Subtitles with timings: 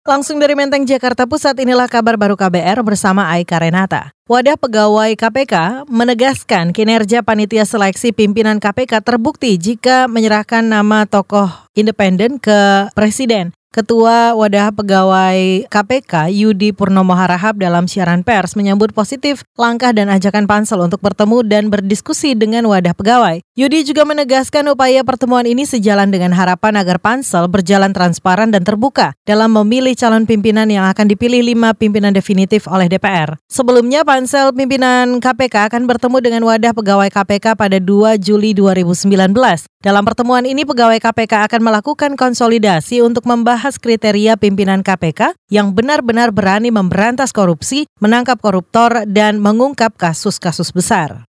[0.00, 4.16] Langsung dari Menteng, Jakarta Pusat, inilah kabar baru KBR bersama Aika Renata.
[4.24, 12.40] Wadah pegawai KPK menegaskan kinerja panitia seleksi pimpinan KPK terbukti jika menyerahkan nama tokoh independen
[12.40, 13.52] ke Presiden.
[13.70, 20.50] Ketua Wadah Pegawai KPK Yudi Purnomo Harahap dalam siaran pers menyambut positif langkah dan ajakan
[20.50, 23.38] pansel untuk bertemu dan berdiskusi dengan wadah pegawai.
[23.54, 29.14] Yudi juga menegaskan upaya pertemuan ini sejalan dengan harapan agar pansel berjalan transparan dan terbuka
[29.22, 33.38] dalam memilih calon pimpinan yang akan dipilih lima pimpinan definitif oleh DPR.
[33.46, 39.69] Sebelumnya pansel pimpinan KPK akan bertemu dengan wadah pegawai KPK pada 2 Juli 2019.
[39.80, 46.36] Dalam pertemuan ini pegawai KPK akan melakukan konsolidasi untuk membahas kriteria pimpinan KPK yang benar-benar
[46.36, 51.24] berani memberantas korupsi, menangkap koruptor, dan mengungkap kasus-kasus besar.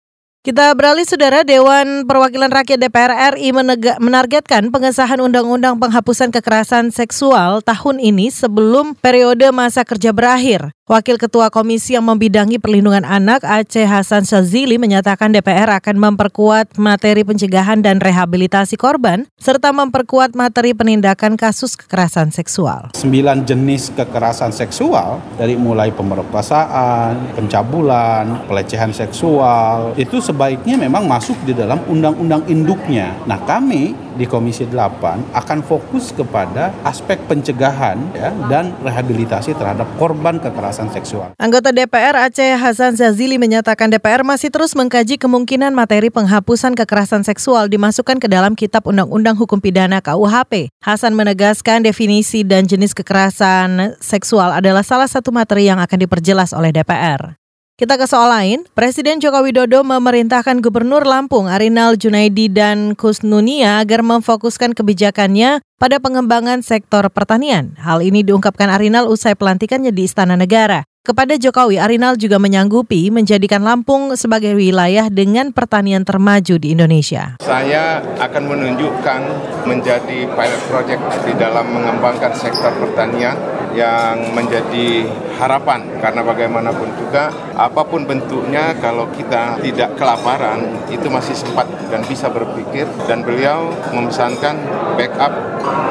[0.47, 3.51] Kita beralih saudara Dewan Perwakilan Rakyat DPR RI
[3.99, 10.71] menargetkan pengesahan Undang-Undang Penghapusan Kekerasan Seksual tahun ini sebelum periode masa kerja berakhir.
[10.88, 17.27] Wakil Ketua Komisi yang membidangi perlindungan anak Aceh Hasan Shazili menyatakan DPR akan memperkuat materi
[17.27, 22.96] pencegahan dan rehabilitasi korban serta memperkuat materi penindakan kasus kekerasan seksual.
[22.96, 31.51] Sembilan jenis kekerasan seksual dari mulai pemerkosaan, pencabulan, pelecehan seksual itu sebaiknya memang masuk di
[31.51, 33.12] dalam undang-undang induknya.
[33.27, 40.41] Nah kami di Komisi 8 akan fokus kepada aspek pencegahan ya, dan rehabilitasi terhadap korban
[40.41, 41.37] kekerasan seksual.
[41.37, 47.70] Anggota DPR Aceh Hasan Zazili menyatakan DPR masih terus mengkaji kemungkinan materi penghapusan kekerasan seksual
[47.70, 50.73] dimasukkan ke dalam Kitab Undang-Undang Hukum Pidana KUHP.
[50.82, 56.73] Hasan menegaskan definisi dan jenis kekerasan seksual adalah salah satu materi yang akan diperjelas oleh
[56.73, 57.38] DPR.
[57.77, 64.01] Kita ke soal lain, Presiden Joko Widodo memerintahkan Gubernur Lampung Arinal Junaidi dan Kusnunia agar
[64.01, 67.78] memfokuskan kebijakannya pada pengembangan sektor pertanian.
[67.78, 70.81] Hal ini diungkapkan Arinal usai pelantikannya di Istana Negara.
[71.05, 77.37] Kepada Jokowi, Arinal juga menyanggupi menjadikan Lampung sebagai wilayah dengan pertanian termaju di Indonesia.
[77.45, 79.21] Saya akan menunjukkan
[79.69, 83.37] menjadi pilot project di dalam mengembangkan sektor pertanian
[83.77, 85.05] yang menjadi
[85.37, 92.01] harapan karena bagaimanapun juga apa pun bentuknya kalau kita tidak kelaparan itu masih sempat dan
[92.09, 94.57] bisa berpikir dan beliau memesankan
[94.97, 95.31] backup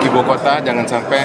[0.03, 1.23] ibu kota jangan sampai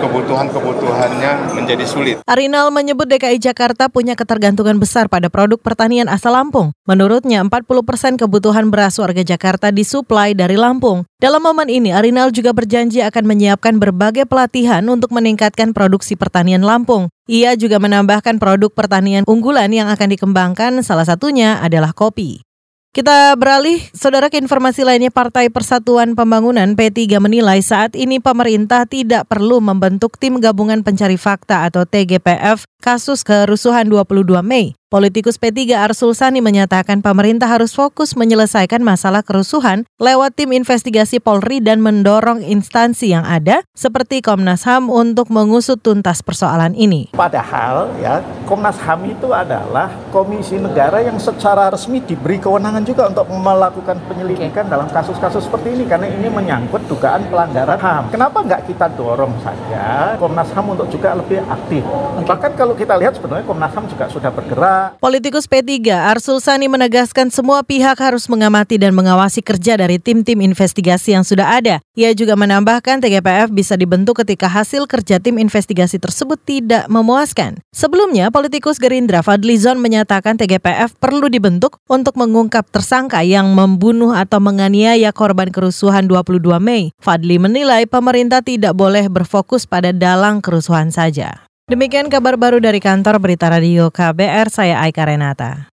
[0.00, 2.16] kebutuhan-kebutuhannya menjadi sulit.
[2.24, 6.72] Arinal menyebut DKI Jakarta punya ketergantungan besar pada produk pertanian asal Lampung.
[6.88, 11.04] Menurutnya, 40 persen kebutuhan beras warga Jakarta disuplai dari Lampung.
[11.20, 17.12] Dalam momen ini, Arinal juga berjanji akan menyiapkan berbagai pelatihan untuk meningkatkan produksi pertanian Lampung.
[17.30, 22.42] Ia juga menambahkan produk pertanian unggulan yang akan dikembangkan, salah satunya adalah kopi.
[22.90, 29.30] Kita beralih, saudara ke informasi lainnya Partai Persatuan Pembangunan P3 menilai saat ini pemerintah tidak
[29.30, 34.79] perlu membentuk tim gabungan pencari fakta atau TGPF kasus kerusuhan 22 Mei.
[34.90, 41.62] Politikus P3 Arsul Sani menyatakan pemerintah harus fokus menyelesaikan masalah kerusuhan lewat tim investigasi Polri
[41.62, 47.14] dan mendorong instansi yang ada seperti Komnas HAM untuk mengusut tuntas persoalan ini.
[47.14, 48.18] Padahal ya
[48.50, 54.66] Komnas HAM itu adalah komisi negara yang secara resmi diberi kewenangan juga untuk melakukan penyelidikan
[54.66, 58.10] dalam kasus-kasus seperti ini karena ini menyangkut dugaan pelanggaran HAM.
[58.10, 61.86] Kenapa nggak kita dorong saja Komnas HAM untuk juga lebih aktif?
[62.26, 67.28] Bahkan kalau kita lihat sebenarnya Komnas HAM juga sudah bergerak Politikus P3 Arsul Sani menegaskan
[67.28, 71.84] semua pihak harus mengamati dan mengawasi kerja dari tim-tim investigasi yang sudah ada.
[71.98, 77.60] Ia juga menambahkan TGPF bisa dibentuk ketika hasil kerja tim investigasi tersebut tidak memuaskan.
[77.74, 85.10] Sebelumnya, politikus Gerindra Fadlizon menyatakan TGPF perlu dibentuk untuk mengungkap tersangka yang membunuh atau menganiaya
[85.10, 86.94] korban kerusuhan 22 Mei.
[87.02, 91.49] Fadli menilai pemerintah tidak boleh berfokus pada dalang kerusuhan saja.
[91.70, 95.70] Demikian kabar baru dari kantor Berita Radio KBR, saya Aika Renata.